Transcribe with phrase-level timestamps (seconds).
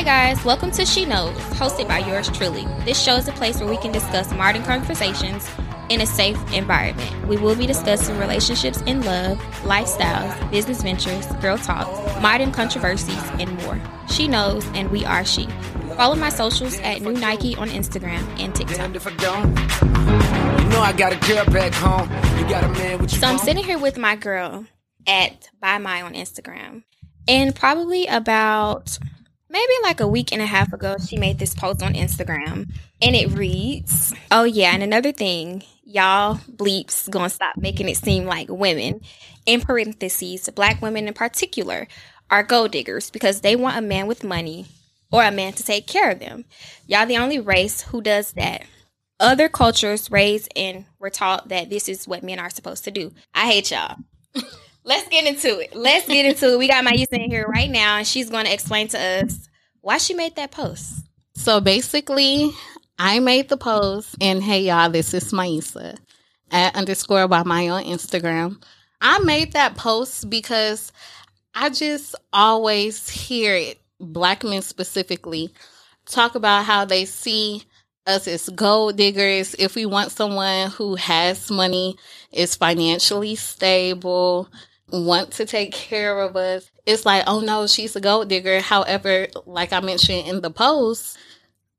[0.00, 0.42] Hi, guys.
[0.46, 2.64] Welcome to She Knows, hosted by yours truly.
[2.86, 5.46] This show is a place where we can discuss modern conversations
[5.90, 7.28] in a safe environment.
[7.28, 13.54] We will be discussing relationships in love, lifestyles, business ventures, girl talks, modern controversies, and
[13.62, 13.78] more.
[14.08, 15.46] She knows, and we are she.
[15.98, 18.78] Follow my socials at New Nike on Instagram and TikTok.
[18.78, 19.50] Damned if I don't.
[19.50, 22.08] You know I got a girl back home.
[22.38, 23.18] You got a man with you.
[23.18, 24.64] So I'm sitting here with my girl
[25.06, 26.84] at By My on Instagram.
[27.28, 28.98] And probably about
[29.50, 32.70] maybe like a week and a half ago, she made this post on Instagram.
[33.02, 38.24] And it reads, Oh yeah, and another thing, y'all bleeps gonna stop making it seem
[38.24, 39.00] like women,
[39.44, 41.88] in parentheses, black women in particular,
[42.30, 44.66] are gold diggers because they want a man with money
[45.10, 46.44] or a man to take care of them.
[46.86, 48.64] Y'all the only race who does that.
[49.18, 53.12] Other cultures raised and were taught that this is what men are supposed to do.
[53.34, 53.96] I hate y'all.
[54.84, 55.74] Let's get into it.
[55.74, 56.58] Let's get into it.
[56.58, 59.48] We got my youth in here right now, and she's going to explain to us
[59.80, 61.04] why she made that post.
[61.34, 62.50] So basically,
[62.98, 65.96] I made the post, and hey, y'all, this is Maisa
[66.50, 68.62] at underscore by my on Instagram.
[69.00, 70.92] I made that post because
[71.54, 75.50] I just always hear it, black men specifically,
[76.06, 77.64] talk about how they see
[78.06, 79.54] us as gold diggers.
[79.58, 81.96] If we want someone who has money,
[82.32, 84.48] is financially stable,
[84.90, 88.60] want to take care of us, it's like, oh no, she's a gold digger.
[88.60, 91.16] However, like I mentioned in the post,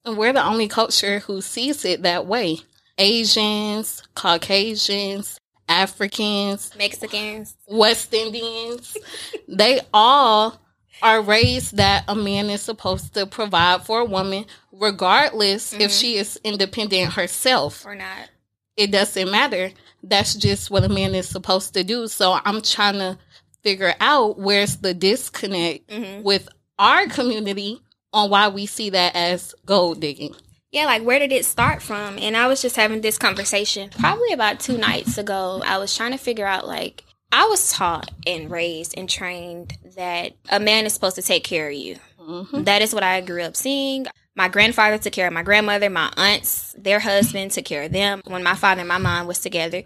[0.05, 2.57] we're the only culture who sees it that way.
[2.97, 7.55] Asians, Caucasians, Africans, Mexicans.
[7.67, 8.97] West Indians,
[9.47, 10.59] they all
[11.01, 15.89] are raised that a man is supposed to provide for a woman, regardless if mm-hmm.
[15.89, 17.85] she is independent herself.
[17.85, 18.29] Or not.
[18.77, 19.71] It doesn't matter.
[20.03, 22.07] That's just what a man is supposed to do.
[22.07, 23.17] So I'm trying to
[23.63, 26.23] figure out where's the disconnect Mhm.
[26.23, 27.81] with our community
[28.13, 30.35] on why we see that as gold digging.
[30.71, 32.17] Yeah, like where did it start from?
[32.17, 35.61] And I was just having this conversation probably about two nights ago.
[35.65, 40.33] I was trying to figure out like I was taught and raised and trained that
[40.49, 41.97] a man is supposed to take care of you.
[42.19, 42.65] Mhm.
[42.65, 44.07] That is what I grew up seeing.
[44.35, 48.21] My grandfather took care of my grandmother, my aunts, their husband took care of them
[48.25, 49.83] when my father and my mom was together.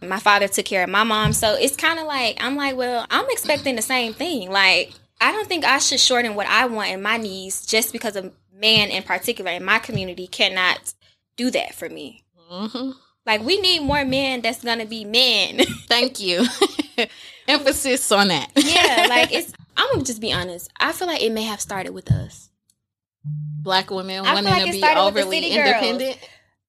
[0.00, 1.32] My father took care of my mom.
[1.32, 4.50] So it's kind of like, I'm like, well, I'm expecting the same thing.
[4.50, 8.14] Like, I don't think I should shorten what I want in my needs just because
[8.14, 10.94] a man in particular in my community cannot
[11.36, 12.22] do that for me.
[12.52, 12.94] Mhm.
[13.26, 15.58] Like, we need more men that's going to be men.
[15.88, 16.46] Thank you.
[17.48, 18.50] Emphasis on that.
[18.56, 20.70] yeah, like, it's, I'm going to just be honest.
[20.78, 22.50] I feel like it may have started with us.
[23.62, 25.56] Black women wanting like to be started with the overly girls.
[25.66, 26.18] independent.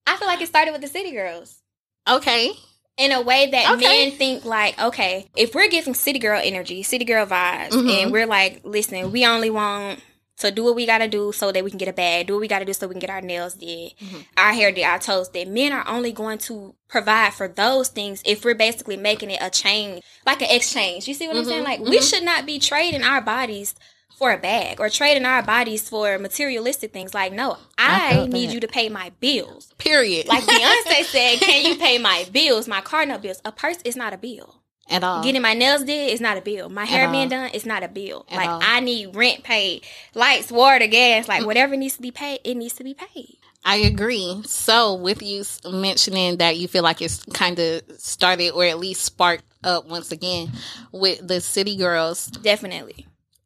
[0.07, 1.61] I feel like it started with the city girls.
[2.09, 2.51] Okay.
[2.97, 4.09] in a way that Okay.
[4.09, 8.03] men think like, okay, if we're giving city girl energy, city girl vibes, Mhm.
[8.03, 10.01] and we're like, listen, we only want
[10.39, 12.41] to do what we gotta do so that we can get a bag, do what
[12.41, 14.25] we gotta do so we can get our nails did, Mhm.
[14.35, 15.47] our hair did, our toes did.
[15.47, 19.50] Men are only going to provide for those things if we're basically making it a
[19.50, 21.07] change, like an exchange.
[21.07, 21.61] You see what I'm saying?
[21.63, 22.09] Mhm, Like, we mhm.
[22.09, 23.75] should not be trading our bodies
[24.19, 27.13] for a bag or trading our bodies for materialistic things.
[27.13, 29.74] Like, no, I I, need you to pay my bills.
[29.78, 30.28] Period.
[30.28, 33.41] Like Beyonce said, can you pay my bills, my car note bills?
[33.46, 34.57] A purse is not a bill.
[34.90, 35.24] At all.
[35.24, 36.68] Getting my nails did is not a bill.
[36.68, 38.25] My hair being done is not a bill.
[38.30, 38.59] At like all.
[38.62, 39.85] I need rent paid,
[40.16, 41.46] lights, water, gas, like mm.
[41.46, 43.38] whatever needs to be paid, it needs to be paid.
[43.63, 44.41] I agree.
[44.46, 49.01] So, with you mentioning that you feel like it's kind of started or at least
[49.01, 50.51] sparked up once again
[50.91, 53.06] with the city girls, Definitely.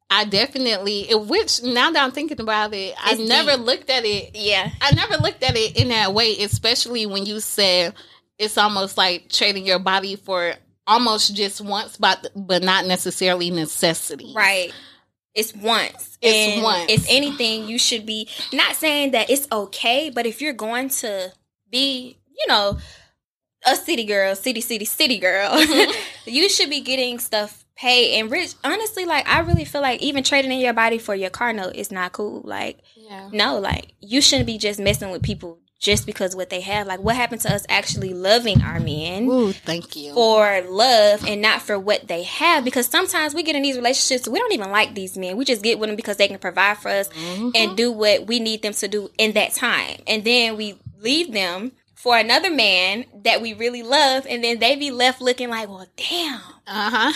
[0.09, 3.65] I definitely, which now that I'm thinking about it, I It's never deep.
[3.65, 4.35] looked at it.
[4.35, 4.69] Yeah.
[4.81, 7.95] I never looked at it in that way, especially when you said
[8.37, 10.53] it's almost like trading your body for
[10.85, 14.33] almost just once, but but not necessarily necessity.
[14.35, 14.71] Right.
[15.33, 16.17] It's once.
[16.21, 16.91] It's And once.
[16.91, 21.31] If anything, you should be not saying that it's okay, but if you're going to
[21.71, 22.77] be, you know,
[23.65, 25.91] a city girl, city, city, city girl, Mm-hmm.
[26.29, 28.19] you should be getting stuff paid.
[28.19, 31.29] And rich, honestly, like I really feel like even trading in your body for your
[31.29, 32.41] car note is not cool.
[32.43, 33.29] Like, Yeah.
[33.31, 36.87] no, like you shouldn't be just messing with people just because what they have.
[36.87, 39.27] Like, what happened to us actually loving our men?
[39.29, 40.13] Ooh, thank you.
[40.13, 44.27] for love and not for what they have because sometimes we get in these relationships
[44.27, 46.77] we don't even like these men we just get with them because they can provide
[46.77, 47.51] for us Mhm.
[47.55, 51.31] and do what we need them to do in that time and then we leave
[51.33, 51.71] them
[52.03, 55.87] for another man that we really love and then they be left looking like well
[55.95, 57.13] damn Uh huh.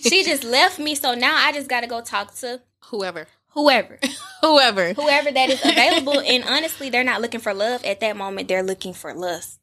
[0.00, 3.26] she just left me so now i just gotta go talk to Whoever.
[3.48, 3.98] whoever
[4.42, 4.92] Whoever.
[4.94, 8.62] whoever that is available and honestly they're not looking for love at that moment they're
[8.62, 9.58] looking for lust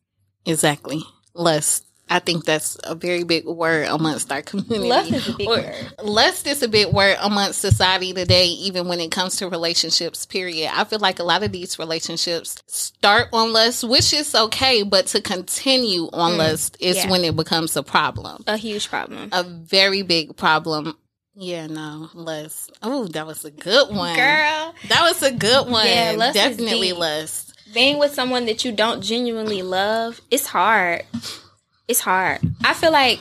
[0.45, 1.01] Exactly.
[1.33, 1.84] Lust.
[2.07, 4.87] I think that's a very big word amongst our community.
[4.87, 5.93] Lust is a big Or- word.
[6.03, 10.71] Lust is a big word amongst society today, even when it comes to relationships, period.
[10.73, 15.07] I feel like a lot of these relationships start on lust, which is okay, but
[15.07, 16.37] to continue on mm.
[16.37, 17.09] lust is yeah.
[17.09, 18.43] when it becomes a problem.
[18.45, 19.29] A huge problem.
[19.31, 20.95] A very big problem.
[21.33, 22.71] Yeah, no, lust.
[22.83, 24.15] Oh, that was a good one.
[24.15, 25.87] Girl, That was a good one.
[25.87, 27.53] Yeah, lust is Definitely lust.
[27.73, 31.03] being with someone that you don't genuinely love, it's hard.
[31.87, 32.39] It's hard.
[32.63, 33.19] I feel like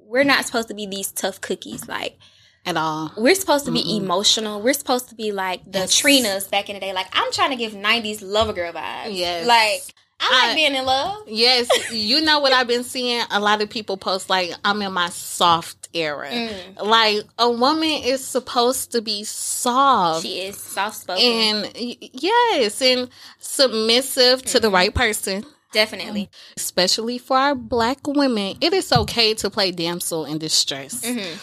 [0.00, 1.88] we're not supposed to be these tough cookies.
[1.88, 2.18] Like
[2.64, 3.12] At all.
[3.16, 4.60] we're supposed to be emotional.
[4.62, 6.00] We're supposed to be like the Yes.
[6.00, 6.92] Trinas back in the day.
[6.92, 9.08] Like I'm trying to give '90s lover girl vibes.
[9.16, 9.46] Yes.
[9.46, 9.82] Like
[10.18, 11.24] I like I- being in love.
[11.26, 13.22] Yes, you know what I've been seeing?
[13.30, 16.28] A lot of people post like I'm in my soft era.
[16.30, 16.82] Mm.
[16.84, 20.22] Like a woman is supposed to be soft.
[20.24, 21.22] She is soft spoken.
[21.22, 23.10] and yes, and
[23.40, 24.62] submissive to Mm-hmm.
[24.62, 25.44] the right person.
[25.72, 26.30] Definitely.
[26.56, 31.00] Especially for our black women, it is okay to play damsel in distress.
[31.02, 31.38] Mhm.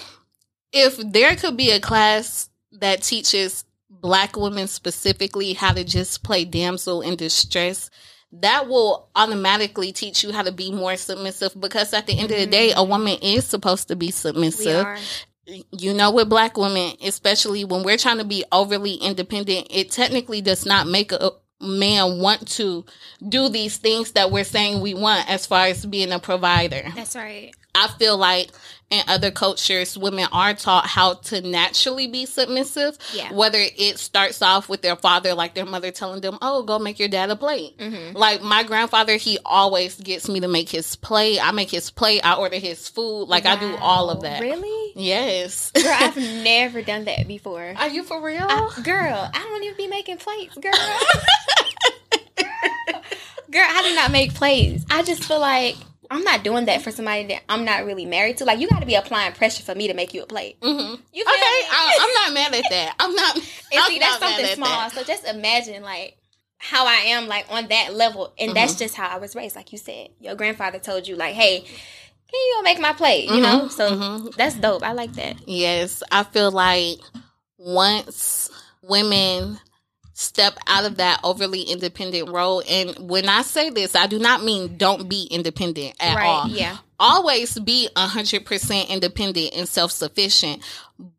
[0.71, 6.45] If there could be a class that teaches black women specifically how to just play
[6.45, 7.89] damsel in distress,
[8.31, 12.37] that will automatically teach you how to be more submissive because at the end of
[12.37, 14.87] the day, a woman is supposed to be submissive.
[15.45, 20.41] You know, with black women, especially when we're trying to be overly independent, it technically
[20.41, 21.31] does not make a
[21.63, 22.85] man want to
[23.27, 26.91] do these things that we're saying we want as far as being a provider.
[26.95, 27.53] That's right.
[27.75, 28.49] I feel like
[28.91, 32.95] in other cultures, women are taught how to naturally be submissive.
[33.11, 33.33] Yeah.
[33.33, 36.99] Whether it starts off with their father, like their mother telling them, "Oh, go make
[36.99, 38.15] your dad a plate." Mm-hmm.
[38.15, 41.39] Like my grandfather, he always gets me to make his plate.
[41.43, 42.21] I make his plate.
[42.23, 43.23] I order his food.
[43.25, 44.41] Like I do all of that.
[44.41, 44.93] Really?
[44.95, 45.71] Yes.
[45.71, 47.73] Girl, I've never done that before.
[47.75, 48.45] Are you for real?
[48.47, 50.71] I- girl, I don't even be making plates, girl.
[53.49, 54.85] girl, I do not make plates.
[54.91, 55.75] I just feel like
[56.13, 58.45] I'm not doing that for somebody that I'm not really married to.
[58.45, 60.59] Like, you got to be applying pressure for me to make you a plate.
[60.61, 60.79] Mm-hmm.
[61.11, 61.67] You Okay, me?
[61.71, 62.95] I, I'm not mad at that.
[62.99, 63.35] I'm not.
[63.37, 63.43] and
[63.73, 64.67] I'm see, that's something small.
[64.67, 64.91] that.
[64.91, 66.17] So just imagine, like,
[66.59, 68.31] how I am, like, on that level.
[68.37, 68.53] And Mm-hmm.
[68.55, 69.55] that's just how I was raised.
[69.55, 73.29] Like you said, your grandfather told you, like, hey, can you make my plate?
[73.29, 73.67] You know?
[73.67, 74.35] So mhm.
[74.35, 74.83] that's dope.
[74.83, 75.35] I like that.
[75.47, 76.99] Yes, I feel like
[77.57, 78.49] once
[78.81, 79.59] women
[80.13, 84.43] step out of that overly independent role, and when I say this, I do not
[84.43, 86.25] mean don't be independent at right.
[86.25, 86.47] all.
[86.47, 86.77] Yeah.
[86.99, 90.61] Always be 100% independent and self sufficient,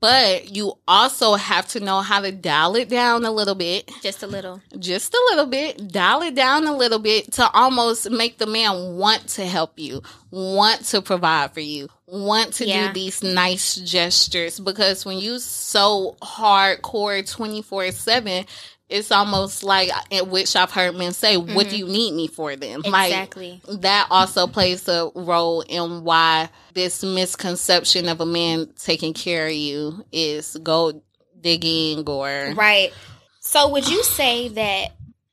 [0.00, 4.22] but you also have to know how to dial it down a little bit Just
[4.22, 4.62] a little.
[4.78, 8.96] just a little bit, dial it down a little bit to almost make the man
[8.96, 10.00] want to help you,
[10.30, 12.86] want to provide for you, want to Yeah.
[12.88, 14.60] do these nice gestures.
[14.60, 18.46] Because when you so hardcore 24 7,
[18.90, 19.90] it's almost like,
[20.26, 21.68] which I've heard men say, What mm-hmm.
[21.70, 22.82] do you need me for then?
[22.82, 23.60] Like, Exactly.
[23.66, 29.52] that also plays a role in why this misconception of a man taking care of
[29.52, 31.02] you is gold
[31.40, 32.92] digging or Right.
[33.40, 34.92] So would you say that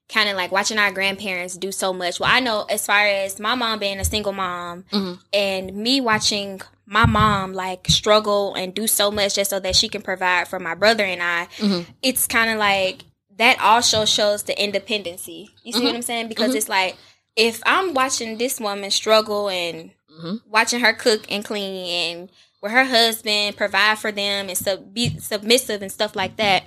[0.10, 2.20] kind of like watching our grandparents do so much?
[2.20, 5.20] Well, I know as far as my mom being a single mom Mhm.
[5.32, 9.88] and me watching my mom like struggle and do so much just so that she
[9.88, 11.86] can provide for my brother and I, Mhm.
[12.04, 13.04] it's kind of like
[13.38, 15.52] that also shows the independency.
[15.64, 15.84] You see Mhm.
[15.86, 16.28] what I'm saying?
[16.28, 16.56] Because Mhm.
[16.58, 16.98] it's like
[17.38, 20.42] if I'm watching this woman struggle and Mhm.
[20.48, 22.30] watching her cook and clean and
[22.62, 26.64] with her husband provide for them and sub- be submissive and stuff like that,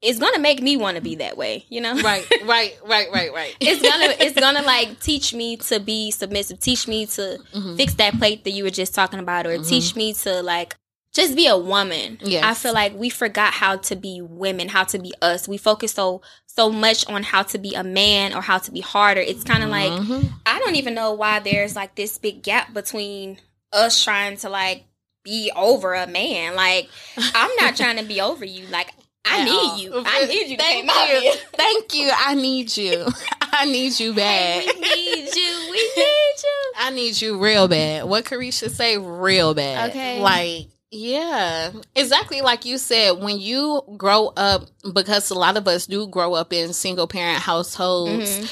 [0.00, 1.66] it's gonna make me want to be that way.
[1.68, 3.56] You know, right, right, right, right, right.
[3.60, 7.76] it's gonna it's gonna like teach me to be submissive, teach me to Mhm.
[7.76, 9.68] fix that plate that you were just talking about, or Mhm.
[9.68, 10.76] teach me to like
[11.14, 12.18] just be a woman.
[12.22, 12.44] Yes.
[12.44, 15.48] I feel like we forgot how to be women, how to be us.
[15.48, 16.20] We focus so
[16.58, 19.20] so much on how to be a man or how to be harder.
[19.20, 20.28] It's kind of like Mhm.
[20.44, 23.38] I don't even know why there's like this big gap between
[23.72, 24.84] us trying to like
[25.24, 26.56] be over a man.
[26.56, 28.66] Like I'm not trying to be over you.
[28.66, 28.88] Like
[29.24, 29.78] I need all.
[29.78, 30.02] you.
[30.04, 31.32] I need you Thank take you.
[31.56, 32.10] Thank you.
[32.12, 33.06] I need you.
[33.52, 34.62] I need you bad.
[34.64, 34.80] Hey, we
[35.14, 35.54] need you.
[35.70, 36.72] We need you.
[36.76, 38.04] I need you real bad.
[38.06, 38.98] What Carisha say?
[38.98, 39.90] Real bad.
[39.90, 40.20] Okay.
[40.20, 41.72] Like, yeah.
[41.94, 46.34] Exactly like you said, when you grow up, because a lot of us do grow
[46.34, 48.50] up in single parent households, Mhm.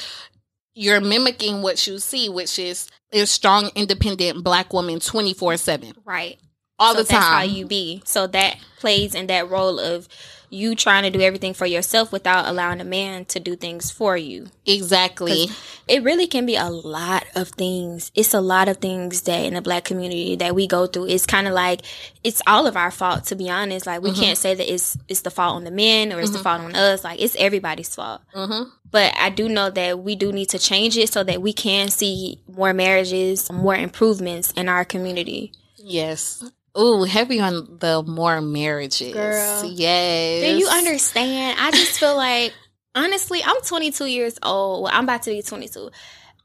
[0.75, 5.93] you're mimicking what you see, which is a strong, independent black woman 24 7.
[6.05, 6.39] Right.
[6.79, 7.19] All so the time.
[7.21, 8.01] That's how you be.
[8.05, 10.07] So that plays in that role of
[10.49, 14.15] you trying to do everything for yourself without allowing a man to do things for
[14.15, 14.47] you.
[14.65, 15.47] Exactly.
[15.87, 18.11] It really can be a lot of things.
[18.15, 21.07] It's a lot of things that in the black community that we go through.
[21.07, 21.81] It's kind of like
[22.23, 23.85] it's all of our fault to be honest.
[23.85, 26.39] Like we can't say that it's it's the fault on the men or it's the
[26.39, 27.03] fault on us.
[27.03, 28.21] Like it's everybody's fault.
[28.33, 28.69] Mm-hmm.
[28.89, 31.89] But I do know that we do need to change it so that we can
[31.89, 35.51] see more marriages, more improvements in our community.
[35.77, 36.43] Yes.
[36.79, 39.13] Ooh, heavy on the more marriages.
[39.13, 39.65] Girl.
[39.65, 40.43] Yes.
[40.43, 41.57] Do you understand?
[41.59, 42.53] I just feel like,
[42.95, 44.83] honestly, I'm 22 years old.
[44.83, 45.89] Well, I'm about to be 22.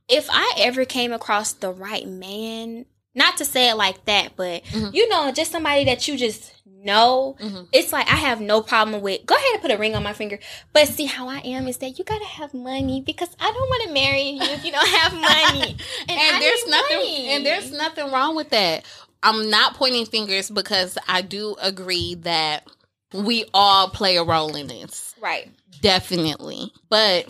[0.08, 4.64] If I ever came across the right man, not to say it like that, but
[4.64, 4.94] Mhm.
[4.94, 7.68] you know, just somebody that you just know, Mhm.
[7.72, 9.24] it's like I have no problem with.
[9.26, 10.38] Go ahead and put a ring on my finger.
[10.72, 13.82] But see, how I am is that you gotta have money because I don't want
[13.84, 15.76] to marry you if you don't have money.
[16.08, 17.28] and, I there's nothing money.
[17.28, 18.84] and there's nothing wrong with that.
[19.22, 22.66] I'm not pointing fingers because I do agree that
[23.14, 25.14] we all play a role in this.
[25.20, 25.50] right.
[25.80, 26.72] Definitely.
[26.88, 27.26] But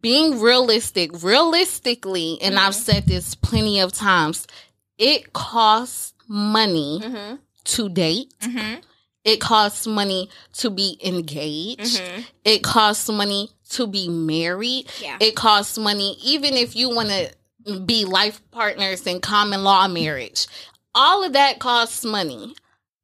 [0.00, 2.84] being realistic, realistically, and I've Mhm.
[2.84, 4.46] said this plenty of times,
[4.98, 7.36] it costs money Mm-hmm.
[7.64, 8.32] to date.
[8.40, 8.80] Mm-hmm.
[9.24, 11.98] It costs money to be engaged.
[12.00, 12.20] Mm-hmm.
[12.44, 14.90] It costs money to be married.
[15.00, 15.16] Yeah.
[15.20, 20.46] It costs money even if you want to be life partners in common law marriage.
[20.94, 22.54] All of that costs money.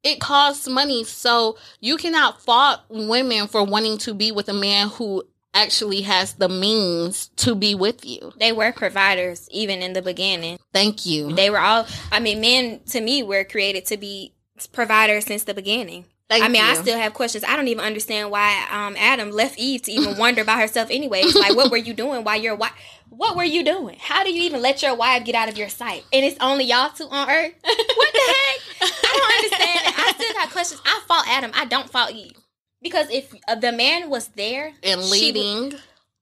[0.03, 1.05] It costs money.
[1.05, 6.35] So you cannot fault women for wanting to be with a man who actually has
[6.35, 8.33] the means to be with you.
[8.39, 10.59] they were providers even in the beginning.
[10.73, 11.33] Thank you.
[11.33, 11.87] They were all.
[12.13, 14.35] I mean, men to me were created to be
[14.73, 16.05] providers since the beginning.
[16.31, 17.43] Thank I mean, I still have questions.
[17.45, 20.89] I don't even understand why um, Adam left Eve to even wonder by herself.
[20.91, 22.71] Anyways, like, what were you doing while your wife?
[23.09, 23.97] What were you doing?
[24.01, 26.05] How do you even let your wife get out of your sight?
[26.13, 27.53] And it's only y'all two on Earth.
[27.65, 28.61] What the heck?
[28.81, 29.81] I don't understand.
[29.89, 29.99] it.
[29.99, 30.81] I still got questions.
[30.87, 31.51] I fault Adam.
[31.53, 32.33] I don't fault Eve
[32.81, 35.75] because if uh, the man was there and she would- leading.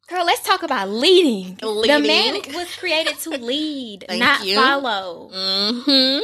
[0.08, 1.56] Girl, let's talk about leading.
[1.56, 4.54] The man was created to lead, not you.
[4.56, 5.28] follow.
[5.34, 6.20] hmm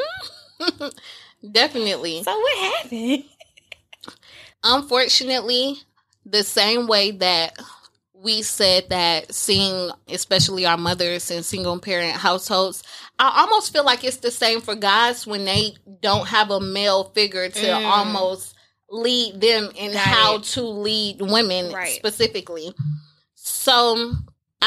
[1.52, 2.22] Definitely.
[2.22, 3.24] So what happened?
[4.64, 5.76] Unfortunately,
[6.26, 7.56] the same way that
[8.14, 12.82] we said that seeing, especially our mothers in single parent households,
[13.18, 17.04] I almost feel like it's the same for guys when they don't have a male
[17.14, 17.86] figure to Mm.
[17.86, 18.54] almost
[18.90, 20.44] lead them in Got how it.
[20.44, 21.92] to lead women Right.
[21.96, 22.74] specifically.
[23.34, 24.12] So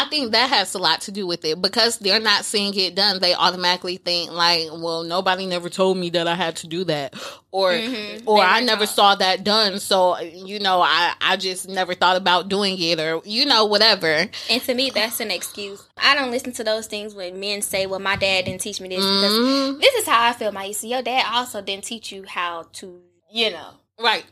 [0.05, 2.95] I think that has a lot to do with it because they're not seeing it
[2.95, 3.19] done.
[3.19, 7.15] They automatically think like, well, nobody never told me that I had to do that,
[7.51, 8.23] or Mhm.
[8.25, 8.95] or They I never taught.
[8.95, 9.79] saw that done.
[9.79, 14.29] So you know, I I just never thought about doing it, or you know, whatever.
[14.49, 15.83] And to me, that's an excuse.
[15.97, 18.89] I don't listen to those things when men say, "Well, my dad didn't teach me
[18.89, 19.81] this." Because Mhm.
[19.81, 20.89] this is how I feel, Maisa.
[20.89, 23.01] Your dad also didn't teach you how to,
[23.31, 23.69] you know.
[23.99, 24.23] Right.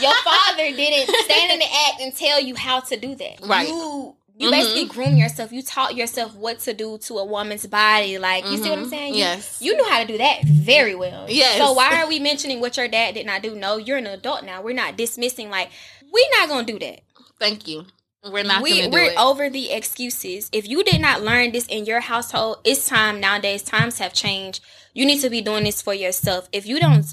[0.00, 3.40] Your father didn't stand in the act and tell you how to do that.
[3.42, 3.68] Right.
[3.68, 4.52] You you Mhm.
[4.52, 5.52] basically groom yourself.
[5.52, 8.18] You taught yourself what to do to a woman's body.
[8.18, 8.90] Like you see what I'm Mhm.
[8.90, 9.12] saying?
[9.14, 9.58] You, Yes.
[9.60, 11.26] You knew how to do that very well.
[11.28, 11.58] Yes.
[11.58, 13.54] So why are we mentioning what your dad did not do?
[13.54, 14.62] No, you're an adult now.
[14.62, 15.70] We're not dismissing like
[16.12, 17.00] we're not gonna do that.
[17.38, 17.86] Thank you.
[18.24, 19.16] We're not We, we're it.
[19.18, 20.50] over the excuses.
[20.52, 23.62] If you did not learn this in your household, it's time nowadays.
[23.62, 24.60] Times have changed.
[24.92, 26.48] You need to be doing this for yourself.
[26.52, 27.06] If you don't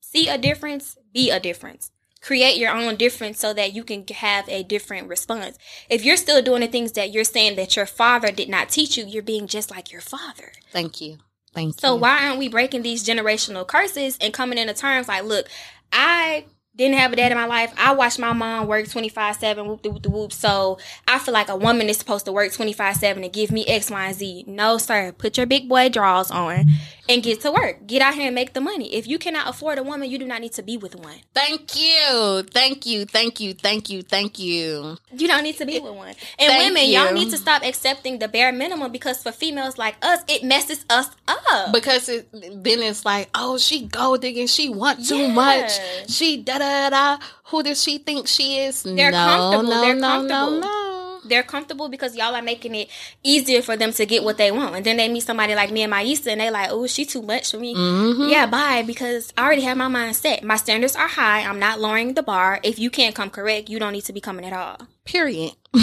[0.00, 1.90] see a difference, be a difference.
[2.22, 5.58] Create your own difference so that you can have a different response.
[5.90, 8.96] If you're still doing the things that you're saying that your father did not teach
[8.96, 10.52] you, you're being just like your father.
[10.70, 11.18] Thank you.
[11.52, 11.80] Thank you.
[11.80, 15.48] So why aren't we breaking these generational curses and coming into terms like, look,
[15.92, 17.72] I didn't have a dad in my life.
[17.76, 20.32] I watched my mom work 25 7, whoop de whoop de whoop.
[20.32, 23.66] So I feel like a woman is supposed to work 25 7 and give me
[23.66, 24.44] X, Y, and Z.
[24.46, 25.12] No, sir.
[25.12, 26.66] Put your big boy drawers on
[27.08, 27.86] and get to work.
[27.86, 28.94] Get out here and make the money.
[28.94, 31.16] If you cannot afford a woman, you do not need to be with one.
[31.34, 32.42] Thank you.
[32.50, 33.04] Thank you.
[33.04, 33.52] Thank you.
[33.52, 34.02] Thank you.
[34.02, 34.96] Thank you.
[35.12, 36.08] You don't need to be with one.
[36.08, 39.96] And Thank women, y'all need to stop accepting the bare minimum because for females like
[40.00, 41.72] us, it messes us up.
[41.72, 44.46] Because it, then it's like, oh, she gold digging.
[44.46, 45.70] She want too much.
[46.08, 47.18] She da da da.
[47.46, 48.82] Who does she think she is?
[48.82, 49.62] They're no, comfortable.
[49.70, 50.50] No, They're no, comfortable.
[50.52, 51.20] no, no.
[51.24, 52.88] they're comfortable because y'all are making it
[53.22, 54.74] easier for them to get what they want.
[54.76, 57.22] And then they meet somebody like me and Maisa and they like, oh, she too
[57.22, 57.74] much for me.
[57.74, 58.30] Mhm.
[58.30, 58.82] Yeah, bye.
[58.86, 60.42] Because I already have my mind set.
[60.42, 61.40] My standards are high.
[61.42, 62.58] I'm not lowering the bar.
[62.62, 64.78] If you can't come correct, you don't need to be coming at all.
[65.04, 65.52] Period.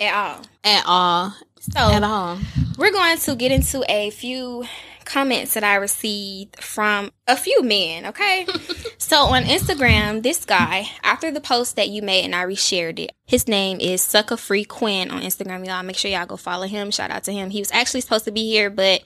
[0.00, 0.40] At all.
[0.64, 1.34] At all.
[1.60, 2.38] So At all.
[2.76, 4.64] we're going to get into a few
[5.04, 8.46] comments that I received from a few men, okay?
[8.98, 13.12] so on Instagram, this guy, after the post that you made and I reshared it,
[13.26, 15.66] his name is Sucker Free Quinn on Instagram.
[15.66, 16.90] Y'all make sure y'all go follow him.
[16.90, 17.50] Shout out to him.
[17.50, 19.02] He was actually supposed to be here, but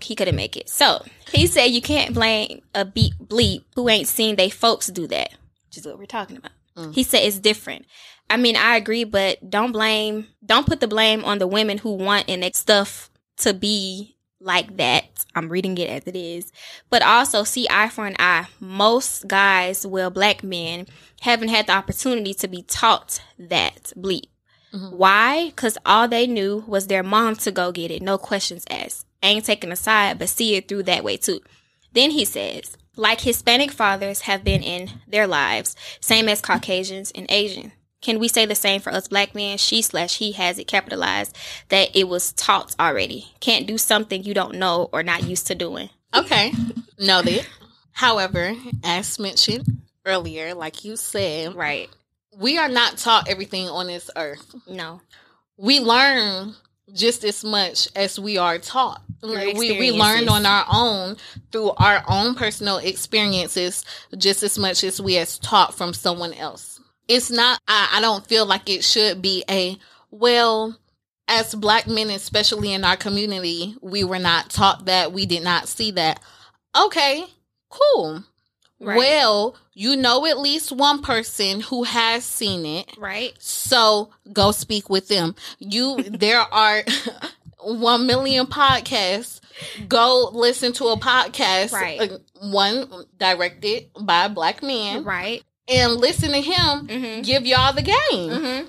[0.00, 0.68] he couldn't make it.
[0.68, 5.06] So he said you can't blame a beat bleep who ain't seen they folks do
[5.08, 5.30] that,
[5.66, 6.52] which is what we're talking about.
[6.76, 6.94] Mm.
[6.94, 7.86] He said it's different.
[8.30, 11.94] I mean, I agree, but don't blame, don't put the blame on the women who
[11.94, 15.24] want and that stuff to be like that.
[15.34, 16.52] I'm reading it as it is.
[16.90, 18.46] But also see eye for an eye.
[18.60, 20.86] Most guys, well, black men,
[21.20, 24.28] haven't had the opportunity to be taught that bleep.
[24.72, 24.92] Mhm.
[24.92, 25.46] Why?
[25.46, 28.02] Because all they knew was their mom to go get it.
[28.02, 29.06] No questions asked.
[29.22, 31.40] Ain't taking a side, but see it through that way too.
[31.92, 37.26] Then he says, like Hispanic fathers have been in their lives, same as Caucasians and
[37.30, 37.72] Asian.
[38.00, 39.58] Can we say the same for us black men?
[39.58, 41.36] She slash he has it capitalized
[41.68, 43.32] that it was taught already.
[43.40, 45.90] Can't do something you don't know or not used to doing.
[46.14, 46.52] Okay,
[46.98, 47.46] noted.
[47.92, 49.66] However, as mentioned
[50.06, 51.90] earlier, like you said, Right.
[52.36, 54.54] we are not taught everything on this earth.
[54.68, 55.00] No.
[55.56, 56.54] We learn
[56.94, 59.02] just as much as we are taught.
[59.20, 60.28] Through We, we learn experiences.
[60.28, 61.16] on our own
[61.50, 63.84] through our own personal experiences
[64.16, 66.77] just as much as we as taught from someone else.
[67.08, 69.76] It's not, I, I don't feel like it should be a,
[70.10, 70.78] well,
[71.26, 75.12] as black men, especially in our community, we were not taught that.
[75.12, 76.20] We did not see that.
[76.78, 77.24] Okay,
[77.70, 78.24] cool.
[78.80, 78.96] Right.
[78.96, 82.96] Well, you know at least one person who has seen it.
[82.96, 83.32] Right.
[83.38, 85.34] So go speak with them.
[85.58, 86.82] You there are
[87.60, 89.40] one million podcasts.
[89.88, 92.00] Go listen to a podcast, Right.
[92.00, 92.88] uh, one
[93.18, 95.42] directed by a black man, Right.
[95.68, 97.22] And listen to him Mm-hmm.
[97.22, 97.94] give y'all the game.
[98.12, 98.66] Mm-hmm.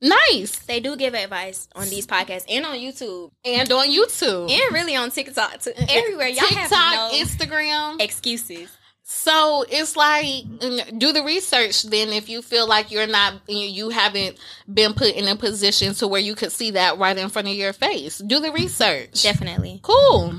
[0.00, 0.58] Nice.
[0.60, 4.94] They do give advice on these podcasts and on YouTube And on YouTube, and really
[4.94, 5.72] on TikTok too.
[5.88, 6.28] Everywhere.
[6.28, 8.00] Y'all TikTok, have no Instagram.
[8.00, 8.70] excuses.
[9.10, 10.44] So it's like
[10.98, 14.36] do the research then if you feel like you're not you haven't
[14.72, 17.54] been put in a position to where you could see that right in front of
[17.54, 18.18] your face.
[18.18, 19.22] Do the research.
[19.22, 19.80] Definitely.
[19.82, 20.34] Cool.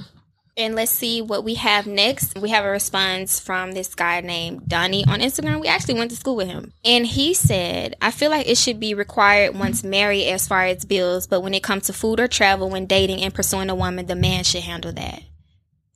[0.57, 2.37] And let's see what we have next.
[2.37, 5.61] We have a response from this guy named Donnie on Instagram.
[5.61, 6.73] We actually went to school with him.
[6.83, 10.83] And he said, I feel like it should be required once married as far as
[10.83, 14.05] bills, but when it comes to food or travel, when dating and pursuing a woman,
[14.07, 15.23] the man should handle that.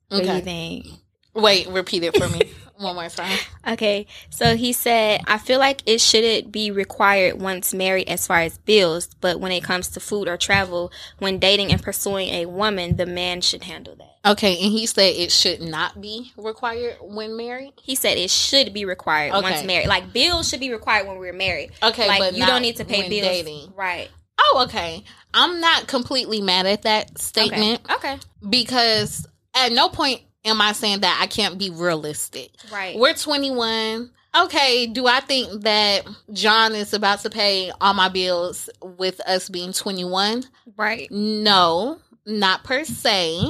[0.08, 0.42] What do you Okay.
[0.42, 0.88] think?
[1.34, 2.42] Wait, repeat it for me
[2.84, 3.38] one more time.
[3.66, 8.40] Okay, so he said, I feel like it shouldn't be required once married as far
[8.40, 12.46] as bills, but when it comes to food or travel, when dating and pursuing a
[12.46, 14.18] woman, the man should handle that.
[14.26, 17.74] Okay, and he said it should not be required when married.
[17.82, 19.88] He said it should be required once married.
[19.88, 21.72] Like bills should be required when we're married.
[21.82, 23.22] Okay, like but you don't need to pay bills.
[23.22, 23.74] dating.
[23.76, 24.10] Right.
[24.40, 25.04] Oh, okay.
[25.34, 28.14] I'm not completely mad at that statement Okay.
[28.14, 28.20] Okay.
[28.50, 32.52] because at no point am I saying that I can't be realistic.
[32.72, 32.98] Right.
[32.98, 34.10] We're 21.
[34.36, 39.48] Okay, do I think that John is about to pay all my bills with us
[39.50, 40.44] being 21?
[40.76, 41.08] right.
[41.12, 43.44] No, not per se.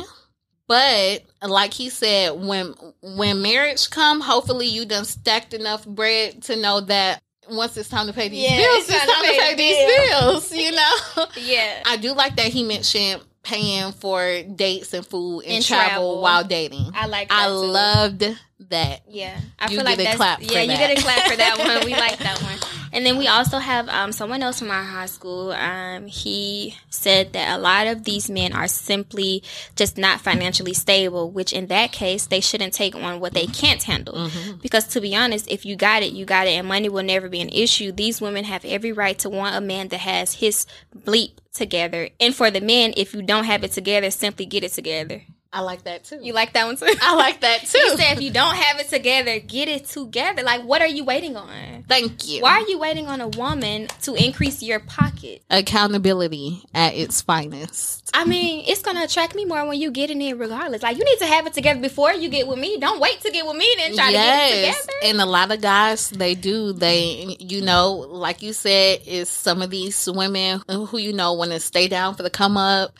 [0.67, 6.55] But like he said, when when marriage come, hopefully you done stacked enough bread to
[6.55, 9.29] know that once it's time to pay these Yeah, bills, it's time to time to
[9.29, 10.51] pay pay the these bills.
[10.53, 11.83] You know, Yeah.
[11.85, 16.21] I do like that he mentioned paying for dates and food and, And travel, travel.
[16.21, 16.91] while dating.
[16.95, 17.53] I like that I too.
[17.53, 18.23] loved
[18.69, 19.01] that.
[19.07, 20.61] Yeah, I You feel like that's clap for yeah.
[20.61, 20.77] You that.
[20.77, 21.85] get a clap for that one.
[21.85, 22.57] We like that one.
[22.93, 25.51] And then we also have um, someone else from our high school.
[25.51, 29.43] Um, he said that a lot of these men are simply
[29.75, 31.31] just not financially stable.
[31.31, 34.13] Which in that case, they shouldn't take on what they can't handle.
[34.13, 34.57] Mm-hmm.
[34.57, 37.27] Because to be honest, if you got it, you got it, and money will never
[37.27, 37.91] be an issue.
[37.91, 42.09] These women have every right to want a man that has his bleep together.
[42.19, 45.23] And for the men, if you don't have it together, simply get it together.
[45.55, 46.19] I like that too.
[46.19, 46.91] You like that one too?
[46.99, 47.95] I like that too.
[47.95, 50.41] said, if you don't have it together, get it together.
[50.41, 51.83] Like, what are you waiting on?
[51.87, 52.41] Thank you.
[52.41, 55.43] Why are you waiting on a woman to increase your pocket?
[55.51, 58.09] Accountability at its finest.
[58.15, 60.81] I mean, it's gonna attract me more when you get in it, regardless.
[60.81, 62.77] Like, you need to have it together before you get with me.
[62.79, 64.93] Don't wait to get with me, then try to get it together.
[65.03, 66.73] and a lot of guys they do.
[66.73, 71.51] They, you know, like you said, is some of these women who you know want
[71.51, 72.97] to stay down for the come up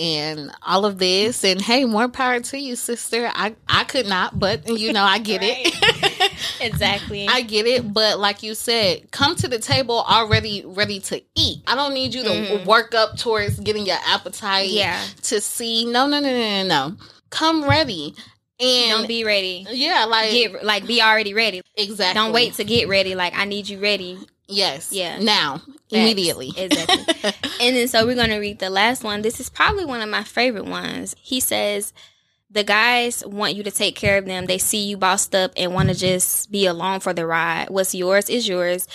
[0.00, 1.44] and all of this.
[1.44, 3.30] And hey, more power to you, sister.
[3.32, 6.32] I I could not, but you know, I get it.
[6.60, 7.28] exactly.
[7.28, 11.62] I get it, but like you said, come to the table already ready to eat.
[11.66, 12.66] I don't need you to mm-hmm.
[12.66, 14.70] work up towards getting your appetite.
[14.70, 15.00] Yeah.
[15.22, 15.84] to see.
[15.84, 16.96] No, no, no, no, no, no.
[17.28, 18.14] Come ready.
[18.58, 19.66] And don't be ready.
[19.70, 21.62] yeah, like Get like be already ready.
[21.76, 22.20] exactly.
[22.20, 23.14] Don't wait to get ready.
[23.14, 24.18] Like I need you ready.
[24.50, 24.92] Yes.
[24.92, 25.18] Yeah.
[25.18, 25.72] Now, Facts.
[25.90, 26.52] immediately.
[26.56, 27.32] Exactly.
[27.60, 29.22] and then so we're gonna read the last one.
[29.22, 31.14] This is probably one of my favorite ones.
[31.20, 31.92] He says
[32.50, 34.46] the guys want you to take care of them.
[34.46, 37.70] They see you bossed up and want to just be along for the ride.
[37.70, 38.88] What's yours is yours.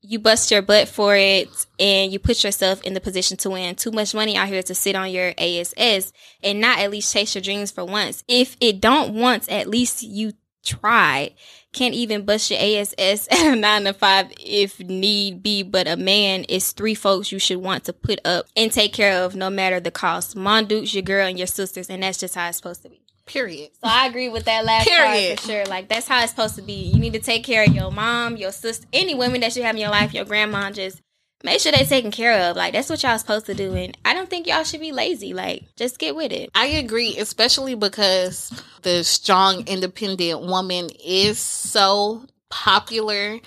[0.00, 3.74] You bust your butt for it and you put yourself in the position to win.
[3.74, 7.34] Too much money out here to sit on your ASS and not at least chase
[7.34, 8.24] your dreams for once.
[8.28, 10.32] If it don't once, at least you
[10.64, 11.34] tried
[11.72, 15.96] can't even bust your ASS at a nine to five if need be, but a
[15.96, 19.50] man is three folks you should want to put up and take care of no
[19.50, 20.34] matter the cost.
[20.34, 23.00] Mom, dukes, your girl, and your sisters, and that's just how it's supposed to be.
[23.26, 23.70] Period.
[23.74, 25.28] So I agree with that last Period.
[25.28, 25.64] part for sure.
[25.66, 26.72] Like that's how it's supposed to be.
[26.72, 29.74] You need to take care of your mom, your sister, any women that you have
[29.74, 31.02] in your life, your grandma, just
[31.44, 32.56] make sure they're taken care of.
[32.56, 33.74] Like that's what y'all supposed to do.
[33.74, 35.34] And I don't think y'all should be lazy.
[35.34, 36.50] Like just get with it.
[36.54, 43.38] I agree, especially because the strong, independent woman is so popular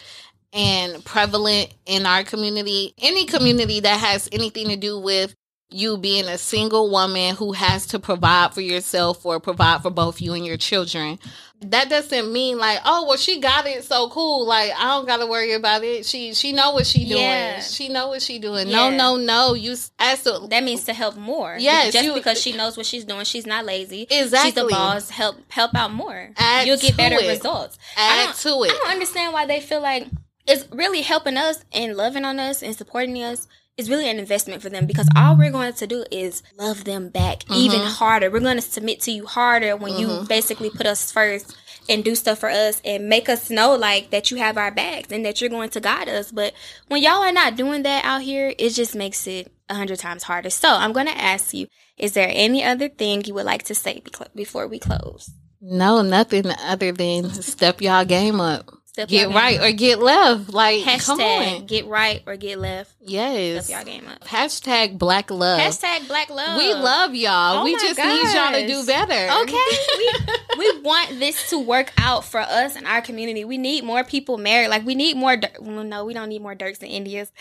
[0.53, 2.93] and prevalent in our community.
[2.97, 5.35] Any community that has anything to do with
[5.71, 10.21] you being a single woman who has to provide for yourself or provide for both
[10.21, 11.17] you and your children.
[11.63, 14.45] That doesn't mean like, oh well she got it so cool.
[14.47, 16.05] Like I don't gotta worry about it.
[16.05, 17.21] She she know what she doing.
[17.21, 17.59] Yeah.
[17.61, 18.69] She know what she doing.
[18.71, 18.97] No, Yeah.
[18.97, 19.53] no, no.
[19.53, 21.55] You as to That means to help more.
[21.59, 24.07] Yes, just you- because she knows what she's doing, she's not lazy.
[24.09, 24.49] Exactly.
[24.51, 25.09] She's the boss.
[25.11, 26.31] Help help out more.
[26.35, 27.27] Add You'll get better it.
[27.29, 27.77] results.
[27.95, 28.71] Add to it.
[28.71, 30.07] I don't understand why they feel like
[30.47, 34.61] it's really helping us and loving on us and supporting us is really an investment
[34.61, 37.89] for them because all we're going to do is love them back even Mm-hmm.
[37.89, 38.29] harder.
[38.29, 41.55] We're going to submit to you harder when you basically put us first
[41.89, 45.11] and do stuff for us and make us know like that you have our backs
[45.11, 46.31] and that you're going to guide us.
[46.31, 46.53] But
[46.89, 50.23] when y'all are not doing that out here, it just makes it a hundred times
[50.23, 50.49] harder.
[50.49, 53.75] So I'm going to ask you, is there any other thing you would like to
[53.75, 54.03] say
[54.35, 55.31] before we close?
[55.61, 58.69] No, nothing other than step y'all game up.
[59.07, 59.65] Step Get right up.
[59.65, 60.49] or get left.
[60.53, 61.65] Like, come Hashtag on.
[61.65, 62.91] get right or get left.
[63.01, 63.65] Yes.
[63.65, 64.23] Step y'all game up.
[64.25, 65.59] Hashtag black love.
[65.59, 66.57] Hashtag black love.
[66.57, 67.59] we love y'all.
[67.59, 69.41] Oh we just need y'all to do better.
[69.43, 70.13] Okay, we
[70.57, 73.45] we want this to work out for us and our community.
[73.45, 74.69] We need more people married.
[74.69, 75.37] Like we need more.
[75.37, 77.31] Dir- Well, no, we don't need more Dirks and Indias,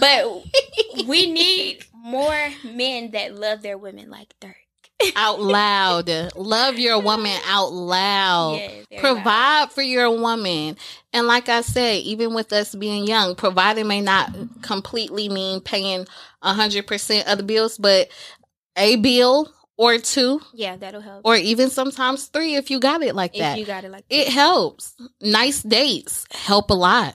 [0.00, 0.42] but
[1.06, 4.56] we need more men that love their women like Dirk.
[5.16, 6.08] Out loud.
[6.36, 8.54] Love your woman out loud.
[8.90, 10.76] Yes, Provide for your woman.
[11.12, 16.06] And like I said, even with us being young, providing may not completely mean paying
[16.42, 18.08] 100% of the bills, but
[18.76, 21.22] a bill or two, Yeah, that'll help.
[21.24, 23.58] or even sometimes three if you got it like if that.
[23.58, 24.94] you got it like it helps.
[25.20, 27.14] Nice dates help a lot.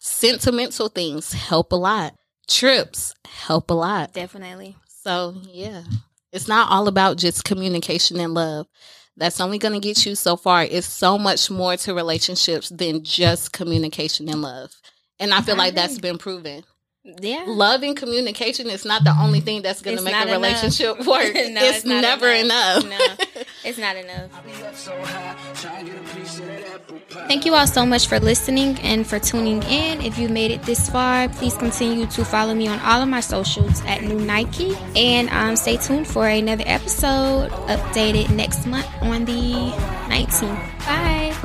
[0.00, 2.14] Sentimental things help a lot.
[2.48, 4.12] Trips help a lot.
[4.12, 4.74] definitely.
[5.04, 5.82] So, yeah,
[6.32, 8.66] it's not all about just communication and love.
[9.16, 10.64] That's only going to get you so far.
[10.64, 14.72] It's so much more to relationships than just communication and love.
[15.18, 16.64] And I feel like that's been proven.
[17.04, 17.44] Yeah.
[17.46, 20.32] Love and communication is not the only thing that's going to make a enough.
[20.32, 21.34] relationship work.
[21.34, 22.84] No, it's, it's never enough.
[22.84, 23.18] enough.
[23.18, 23.39] No.
[23.62, 24.30] It's not enough.
[24.34, 27.28] I be up so high, trying to get a piece of that apple pie.
[27.28, 30.00] Thank you all so much for listening and for tuning in.
[30.00, 33.20] If you made it this far, please continue to follow me on all of my
[33.20, 34.74] socials at New Nike.
[34.96, 39.72] And um, stay tuned for another episode updated next month on the
[40.08, 40.78] 19th.
[40.86, 41.36] Bye.